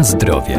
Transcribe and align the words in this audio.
Na 0.00 0.04
zdrowie. 0.04 0.58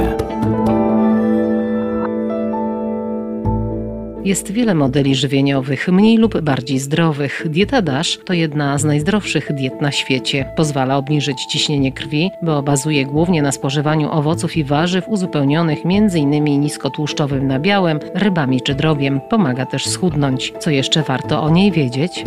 Jest 4.24 4.52
wiele 4.52 4.75
modeli 4.75 5.16
żywieniowych, 5.16 5.88
mniej 5.88 6.17
lub 6.17 6.42
bardziej 6.42 6.79
zdrowych. 6.79 7.43
Dieta 7.50 7.82
DASH 7.82 8.19
to 8.25 8.33
jedna 8.33 8.77
z 8.77 8.83
najzdrowszych 8.83 9.54
diet 9.54 9.82
na 9.82 9.91
świecie. 9.91 10.54
Pozwala 10.57 10.97
obniżyć 10.97 11.46
ciśnienie 11.46 11.91
krwi, 11.91 12.29
bo 12.41 12.64
bazuje 12.64 13.05
głównie 13.05 13.41
na 13.41 13.51
spożywaniu 13.51 14.11
owoców 14.11 14.57
i 14.57 14.64
warzyw 14.64 15.09
uzupełnionych 15.09 15.79
m.in. 15.86 16.43
niskotłuszczowym 16.43 17.47
nabiałem, 17.47 18.00
rybami 18.14 18.61
czy 18.61 18.75
drobiem. 18.75 19.21
Pomaga 19.29 19.65
też 19.65 19.86
schudnąć. 19.86 20.54
Co 20.60 20.69
jeszcze 20.69 21.04
warto 21.04 21.43
o 21.43 21.50
niej 21.50 21.71
wiedzieć? 21.71 22.23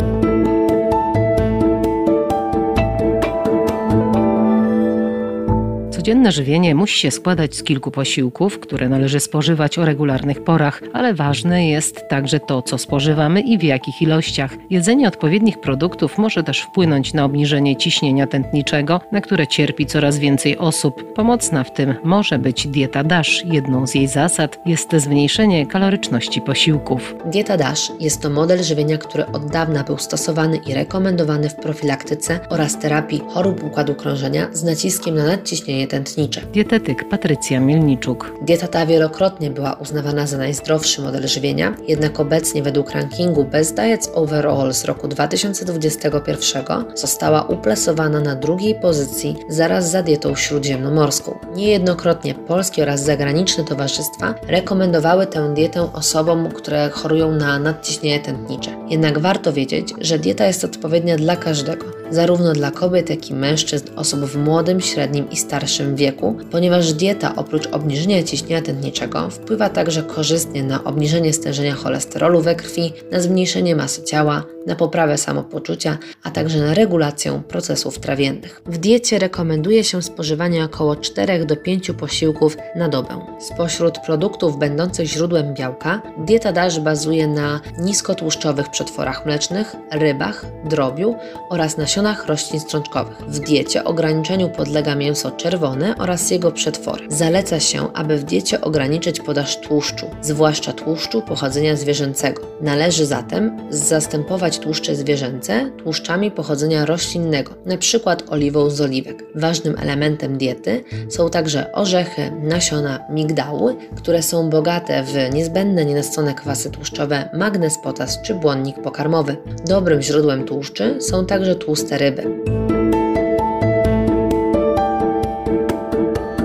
Codzienne 6.05 6.31
żywienie 6.31 6.75
musi 6.75 6.99
się 6.99 7.11
składać 7.11 7.55
z 7.55 7.63
kilku 7.63 7.91
posiłków, 7.91 8.59
które 8.59 8.89
należy 8.89 9.19
spożywać 9.19 9.77
o 9.77 9.85
regularnych 9.85 10.43
porach, 10.43 10.81
ale 10.93 11.13
ważne 11.13 11.67
jest 11.67 12.09
także 12.09 12.39
to, 12.39 12.61
co 12.61 12.77
spożywamy 12.77 13.41
i 13.41 13.57
w 13.57 13.63
jakich 13.63 14.01
ilościach. 14.01 14.51
Jedzenie 14.69 15.07
odpowiednich 15.07 15.59
produktów 15.59 16.17
może 16.17 16.43
też 16.43 16.61
wpłynąć 16.61 17.13
na 17.13 17.25
obniżenie 17.25 17.75
ciśnienia 17.75 18.27
tętniczego, 18.27 19.01
na 19.11 19.21
które 19.21 19.47
cierpi 19.47 19.85
coraz 19.85 20.17
więcej 20.19 20.57
osób. 20.57 21.13
Pomocna 21.13 21.63
w 21.63 21.73
tym 21.73 21.95
może 22.03 22.39
być 22.39 22.67
dieta 22.67 23.03
DASH. 23.03 23.45
Jedną 23.45 23.87
z 23.87 23.95
jej 23.95 24.07
zasad 24.07 24.59
jest 24.65 24.95
zmniejszenie 24.95 25.65
kaloryczności 25.65 26.41
posiłków. 26.41 27.15
Dieta 27.25 27.57
DASH 27.57 27.91
jest 27.99 28.21
to 28.21 28.29
model 28.29 28.63
żywienia, 28.63 28.97
który 28.97 29.25
od 29.25 29.51
dawna 29.51 29.83
był 29.83 29.97
stosowany 29.97 30.57
i 30.57 30.73
rekomendowany 30.73 31.49
w 31.49 31.55
profilaktyce 31.55 32.39
oraz 32.49 32.79
terapii 32.79 33.21
chorób 33.33 33.63
układu 33.63 33.95
krążenia 33.95 34.47
z 34.53 34.63
naciskiem 34.63 35.15
na 35.15 35.25
nadciśnienie 35.25 35.87
tętnicze 35.87 35.94
tętnicze. 35.95 36.41
Dietetyk 36.53 37.09
Patrycja 37.09 37.59
Mielniczuk. 37.59 38.33
Dieta 38.41 38.67
ta 38.67 38.85
wielokrotnie 38.85 39.49
była 39.49 39.73
uznawana 39.73 40.27
za 40.27 40.37
najzdrowszy 40.37 41.01
model 41.01 41.27
żywienia, 41.27 41.75
jednak 41.87 42.19
obecnie 42.19 42.63
według 42.63 42.91
rankingu 42.91 43.43
Best 43.43 43.75
Diets 43.75 44.09
Overall 44.13 44.73
z 44.73 44.85
roku 44.85 45.07
2021 45.07 46.63
została 46.95 47.43
uplasowana 47.43 48.19
na 48.19 48.35
drugiej 48.35 48.75
pozycji 48.75 49.35
zaraz 49.49 49.91
za 49.91 50.03
dietą 50.03 50.35
śródziemnomorską. 50.35 51.39
Niejednokrotnie 51.55 52.33
polskie 52.33 52.83
oraz 52.83 53.03
zagraniczne 53.03 53.63
towarzystwa 53.63 54.35
rekomendowały 54.47 55.27
tę 55.27 55.53
dietę 55.53 55.89
osobom, 55.93 56.51
które 56.51 56.89
chorują 56.89 57.31
na 57.31 57.59
nadciśnienie 57.59 58.19
tętnicze. 58.19 58.71
Jednak 58.89 59.19
warto 59.19 59.53
wiedzieć, 59.53 59.93
że 60.01 60.19
dieta 60.19 60.45
jest 60.45 60.63
odpowiednia 60.63 61.17
dla 61.17 61.35
każdego, 61.35 61.85
zarówno 62.09 62.53
dla 62.53 62.71
kobiet, 62.71 63.09
jak 63.09 63.29
i 63.29 63.33
mężczyzn, 63.33 63.87
osób 63.95 64.19
w 64.19 64.37
młodym, 64.37 64.81
średnim 64.81 65.29
i 65.29 65.37
starszym 65.37 65.84
wieku, 65.93 66.37
ponieważ 66.51 66.93
dieta 66.93 67.35
oprócz 67.35 67.67
obniżenia 67.67 68.23
ciśnienia 68.23 68.61
tętniczego 68.61 69.29
wpływa 69.29 69.69
także 69.69 70.03
korzystnie 70.03 70.63
na 70.63 70.83
obniżenie 70.83 71.33
stężenia 71.33 71.75
cholesterolu 71.75 72.41
we 72.41 72.55
krwi, 72.55 72.93
na 73.11 73.19
zmniejszenie 73.19 73.75
masy 73.75 74.03
ciała, 74.03 74.54
na 74.67 74.75
poprawę 74.75 75.17
samopoczucia, 75.17 75.97
a 76.23 76.31
także 76.31 76.59
na 76.59 76.73
regulację 76.73 77.41
procesów 77.47 77.99
trawiennych. 77.99 78.61
W 78.65 78.77
diecie 78.77 79.19
rekomenduje 79.19 79.83
się 79.83 80.01
spożywanie 80.01 80.63
około 80.63 80.95
4 80.95 81.45
do 81.45 81.55
5 81.55 81.91
posiłków 81.91 82.57
na 82.75 82.89
dobę. 82.89 83.25
Spośród 83.39 83.99
produktów 83.99 84.59
będących 84.59 85.07
źródłem 85.07 85.53
białka, 85.53 86.01
dieta 86.17 86.51
DASH 86.51 86.79
bazuje 86.79 87.27
na 87.27 87.61
niskotłuszczowych 87.79 88.69
przetworach 88.69 89.25
mlecznych, 89.25 89.75
rybach, 89.91 90.45
drobiu 90.65 91.15
oraz 91.49 91.77
nasionach 91.77 92.25
roślin 92.27 92.59
strączkowych. 92.59 93.17
W 93.27 93.39
diecie 93.39 93.83
ograniczeniu 93.83 94.49
podlega 94.49 94.95
mięso 94.95 95.31
czerwone 95.31 95.95
oraz 95.97 96.31
jego 96.31 96.51
przetwory. 96.51 97.05
Zaleca 97.09 97.59
się, 97.59 97.93
aby 97.93 98.17
w 98.17 98.23
diecie 98.23 98.61
ograniczyć 98.61 99.19
podaż 99.19 99.59
tłuszczu, 99.59 100.05
zwłaszcza 100.21 100.73
tłuszczu 100.73 101.21
pochodzenia 101.21 101.75
zwierzęcego. 101.75 102.41
Należy 102.61 103.05
zatem 103.05 103.57
zastępować 103.69 104.54
tłuszcze 104.59 104.95
zwierzęce 104.95 105.71
tłuszczami 105.83 106.31
pochodzenia 106.31 106.85
roślinnego, 106.85 107.53
np. 107.65 108.15
oliwą 108.29 108.69
z 108.69 108.81
oliwek. 108.81 109.23
Ważnym 109.35 109.75
elementem 109.79 110.37
diety 110.37 110.83
są 111.09 111.29
także 111.29 111.71
orzechy, 111.71 112.31
nasiona, 112.43 112.99
migdały, 113.09 113.75
które 113.95 114.23
są 114.23 114.49
bogate 114.49 115.03
w 115.03 115.33
niezbędne 115.33 115.85
nienasycone 115.85 116.33
kwasy 116.33 116.71
tłuszczowe 116.71 117.29
magnez, 117.33 117.77
potas 117.83 118.21
czy 118.21 118.35
błonnik 118.35 118.81
pokarmowy. 118.81 119.37
Dobrym 119.67 120.01
źródłem 120.01 120.43
tłuszczy 120.45 120.97
są 120.99 121.25
także 121.25 121.55
tłuste 121.55 121.97
ryby. 121.97 122.23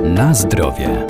Na 0.04 0.34
zdrowie. 0.34 1.06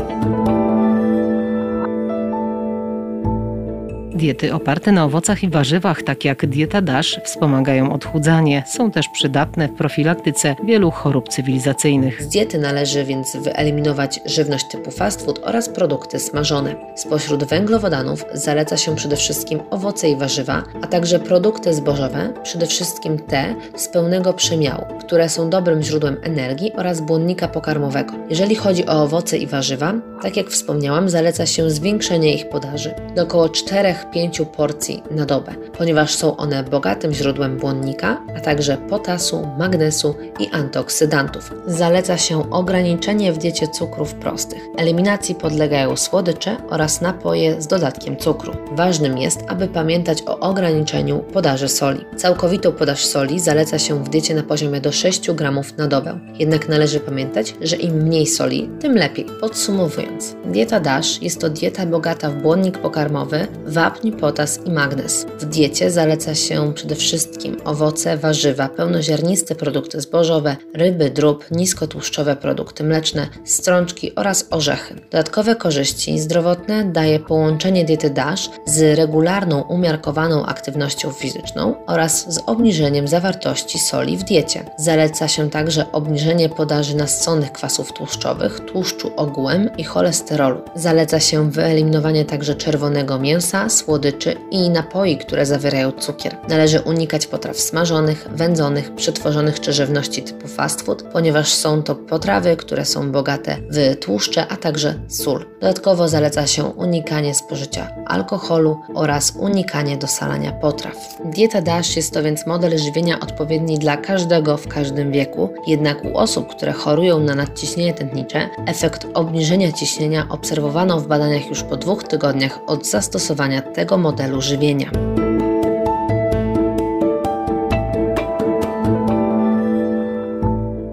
Diety 4.21 4.55
oparte 4.55 4.93
na 4.93 5.05
owocach 5.05 5.43
i 5.43 5.49
warzywach, 5.49 6.03
tak 6.03 6.25
jak 6.25 6.47
dieta 6.47 6.83
DASH, 6.83 7.21
wspomagają 7.25 7.93
odchudzanie. 7.93 8.63
Są 8.67 8.91
też 8.91 9.09
przydatne 9.09 9.69
w 9.69 9.75
profilaktyce 9.75 10.57
wielu 10.65 10.91
chorób 10.91 11.29
cywilizacyjnych. 11.29 12.23
Z 12.23 12.29
diety 12.29 12.59
należy 12.59 13.05
więc 13.05 13.37
wyeliminować 13.37 14.21
żywność 14.27 14.65
typu 14.71 14.91
fast 14.91 15.25
food 15.25 15.41
oraz 15.45 15.69
produkty 15.69 16.19
smażone. 16.19 16.75
Spośród 16.97 17.45
węglowodanów 17.45 18.25
zaleca 18.33 18.77
się 18.77 18.97
przede 18.97 19.17
wszystkim 19.17 19.61
owoce 19.71 20.11
i 20.11 20.17
warzywa, 20.17 20.63
a 20.83 20.87
także 20.87 21.19
produkty 21.19 21.75
zbożowe, 21.75 22.33
przede 22.43 22.67
wszystkim 22.67 23.19
te 23.19 23.55
z 23.77 23.89
pełnego 23.89 24.33
przemiału, 24.33 24.85
które 25.01 25.29
są 25.29 25.51
dobrym 25.51 25.83
źródłem 25.83 26.17
energii 26.23 26.73
oraz 26.73 27.01
błonnika 27.01 27.49
pokarmowego. 27.49 28.13
Jeżeli 28.31 28.55
chodzi 28.55 28.87
o 28.87 29.03
owoce 29.03 29.39
i 29.39 29.47
warzywa, 29.47 29.95
tak 30.23 30.37
jak 30.37 30.47
wspomniałam, 30.47 31.09
zaleca 31.09 31.47
się 31.47 31.71
zwiększenie 31.71 32.35
ich 32.35 32.49
podaży 32.49 32.95
do 33.17 33.23
około 33.23 33.49
4 33.49 33.95
5 34.13 34.43
porcji 34.57 35.03
na 35.11 35.27
dobę, 35.27 35.55
ponieważ 35.79 36.15
są 36.15 36.37
one 36.37 36.65
bogatym 36.65 37.13
źródłem 37.13 37.57
błonnika, 37.59 38.23
a 38.37 38.41
także 38.41 38.77
potasu, 38.77 39.49
magnesu 39.59 40.15
i 40.39 40.49
antyoksydantów. 40.49 41.51
Zaleca 41.67 42.19
się 42.19 42.51
ograniczenie 42.51 43.33
w 43.33 43.39
diecie 43.39 43.69
cukrów 43.69 44.15
prostych. 44.15 44.63
Eliminacji 44.79 45.35
podlegają 45.35 45.97
słodycze 45.97 46.57
oraz 46.71 47.01
napoje 47.01 47.63
z 47.63 47.67
dodatkiem 47.67 48.17
cukru. 48.17 48.53
Ważnym 48.73 49.19
jest, 49.19 49.41
aby 49.49 49.69
pamiętać 49.69 50.23
o 50.27 50.39
ograniczeniu 50.39 51.19
podaży 51.19 51.69
soli. 51.69 52.05
Całkowitą 52.17 52.73
podaż 52.73 53.07
soli 53.07 53.41
zaleca 53.41 53.79
się 53.79 54.05
w 54.05 54.09
diecie 54.09 54.35
na 54.35 54.43
poziomie 54.43 54.81
do 54.81 54.93
6 54.93 55.31
gramów 55.31 55.77
na 55.77 55.89
dobę. 55.89 56.19
Jednak 56.39 56.69
należy 56.69 57.01
pamiętać, 57.01 57.55
że 57.61 57.77
im 57.77 57.95
mniej 57.95 58.27
soli, 58.27 58.71
tym 58.81 58.95
lepiej. 58.95 59.27
Podsumowując, 59.41 60.37
dieta 60.45 60.81
DASH 60.81 61.23
jest 61.23 61.41
to 61.41 61.51
dieta 61.51 61.87
bogata 61.87 62.31
w 62.31 62.35
błonnik 62.35 62.79
pokarmowy, 62.79 63.47
wapń 63.67 64.00
wapń, 64.01 64.13
potas 64.13 64.61
i 64.65 64.71
magnez. 64.71 65.27
W 65.39 65.45
diecie 65.45 65.91
zaleca 65.91 66.35
się 66.35 66.73
przede 66.75 66.95
wszystkim 66.95 67.57
owoce, 67.65 68.17
warzywa, 68.17 68.69
pełnoziarniste 68.69 69.55
produkty 69.55 70.01
zbożowe, 70.01 70.57
ryby, 70.75 71.11
drób, 71.11 71.45
niskotłuszczowe 71.51 72.37
produkty 72.37 72.85
mleczne, 72.85 73.29
strączki 73.45 74.15
oraz 74.15 74.47
orzechy. 74.51 74.95
Dodatkowe 75.11 75.57
korzyści 75.57 76.21
zdrowotne 76.21 76.85
daje 76.85 77.21
połączenie 77.21 77.85
diety 77.85 78.11
DASH 78.11 78.51
z 78.67 78.99
regularną, 78.99 79.63
umiarkowaną 79.63 80.47
aktywnością 80.47 81.13
fizyczną 81.13 81.75
oraz 81.87 82.35
z 82.35 82.41
obniżeniem 82.47 83.09
zawartości 83.09 83.79
soli 83.79 84.17
w 84.17 84.25
diecie. 84.25 84.71
Zaleca 84.79 85.29
się 85.29 85.51
także 85.51 85.93
obniżenie 85.93 86.49
podaży 86.49 86.97
nasyconych 86.97 87.53
kwasów 87.53 87.93
tłuszczowych, 87.93 88.61
tłuszczu 88.61 89.11
ogółem 89.17 89.71
i 89.77 89.85
cholesterolu. 89.85 90.61
Zaleca 90.75 91.21
się 91.21 91.51
wyeliminowanie 91.51 92.25
także 92.25 92.55
czerwonego 92.55 93.19
mięsa, 93.19 93.69
słodyczy 93.91 94.37
i 94.51 94.71
napoi, 94.71 95.17
które 95.17 95.47
zawierają 95.47 95.93
cukier. 95.93 96.37
Należy 96.49 96.81
unikać 96.81 97.27
potraw 97.27 97.57
smażonych, 97.57 98.29
wędzonych, 98.33 98.95
przetworzonych 98.95 99.61
czy 99.61 99.73
żywności 99.73 100.23
typu 100.23 100.49
fast 100.49 100.83
food, 100.83 101.03
ponieważ 101.03 101.55
są 101.55 101.83
to 101.83 101.95
potrawy, 101.95 102.57
które 102.57 102.85
są 102.85 103.13
bogate 103.13 103.57
w 103.71 103.97
tłuszcze, 104.01 104.49
a 104.49 104.57
także 104.57 104.95
sól. 105.09 105.45
Dodatkowo 105.61 106.09
zaleca 106.09 106.47
się 106.47 106.65
unikanie 106.65 107.35
spożycia 107.35 107.89
alkoholu 108.07 108.81
oraz 108.95 109.33
unikanie 109.37 109.97
dosalania 109.97 110.53
potraw. 110.53 110.97
Dieta 111.25 111.63
DASH 111.63 111.97
jest 111.97 112.15
to 112.15 112.23
więc 112.23 112.47
model 112.47 112.79
żywienia 112.79 113.21
odpowiedni 113.21 113.79
dla 113.79 113.97
każdego 113.97 114.57
w 114.57 114.69
każdym 114.69 115.13
wieku, 115.13 115.55
jednak 115.67 116.05
u 116.05 116.17
osób, 116.17 116.49
które 116.49 116.73
chorują 116.73 117.21
na 117.21 117.35
nadciśnienie 117.35 117.95
tętnicze, 117.95 118.49
efekt 118.67 119.07
obniżenia 119.15 119.73
ciśnienia 119.73 120.27
obserwowano 120.29 121.01
w 121.01 121.07
badaniach 121.07 121.47
już 121.49 121.63
po 121.63 121.77
dwóch 121.77 122.05
tygodniach 122.05 122.59
od 122.67 122.87
zastosowania 122.87 123.63
tego 123.81 123.99
modelu 123.99 124.41
żywienia. 124.41 124.91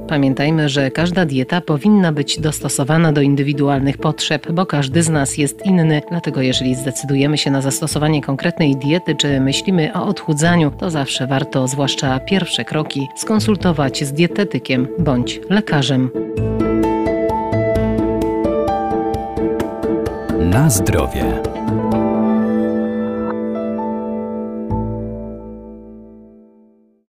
Pamiętajmy, 0.07 0.69
że 0.69 0.91
każda 0.91 1.25
dieta 1.25 1.61
powinna 1.61 2.11
być 2.11 2.39
dostosowana 2.39 3.11
do 3.11 3.21
indywidualnych 3.21 3.97
potrzeb, 3.97 4.51
bo 4.51 4.65
każdy 4.65 5.03
z 5.03 5.09
nas 5.09 5.37
jest 5.37 5.65
inny. 5.65 6.01
Dlatego, 6.09 6.41
jeżeli 6.41 6.75
zdecydujemy 6.75 7.37
się 7.37 7.51
na 7.51 7.61
zastosowanie 7.61 8.21
konkretnej 8.21 8.75
diety, 8.75 9.15
czy 9.15 9.39
myślimy 9.39 9.93
o 9.93 10.05
odchudzaniu, 10.05 10.71
to 10.71 10.89
zawsze 10.89 11.27
warto, 11.27 11.67
zwłaszcza 11.67 12.19
pierwsze 12.19 12.65
kroki, 12.65 13.07
skonsultować 13.15 14.03
z 14.03 14.13
dietetykiem 14.13 14.87
bądź 14.99 15.39
lekarzem. 15.49 16.09
Na 20.39 20.69
zdrowie. 20.69 21.56